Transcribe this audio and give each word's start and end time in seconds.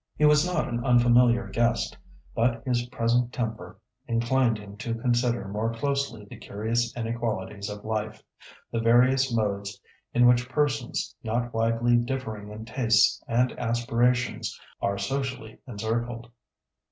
He 0.17 0.25
was 0.25 0.43
not 0.47 0.67
an 0.67 0.83
unfamiliar 0.83 1.47
guest, 1.49 1.95
but 2.33 2.63
his 2.65 2.87
present 2.87 3.31
temper 3.31 3.77
inclined 4.07 4.57
him 4.57 4.75
to 4.77 4.95
consider 4.95 5.47
more 5.47 5.71
closely 5.71 6.25
the 6.25 6.37
curious 6.37 6.91
inequalities 6.97 7.69
of 7.69 7.85
life—the 7.85 8.79
various 8.79 9.31
modes 9.31 9.79
in 10.11 10.25
which 10.25 10.49
persons, 10.49 11.15
not 11.23 11.53
widely 11.53 11.97
differing 11.97 12.49
in 12.49 12.65
tastes 12.65 13.21
and 13.27 13.51
aspirations, 13.59 14.59
are 14.81 14.97
socially 14.97 15.59
encircled. 15.67 16.31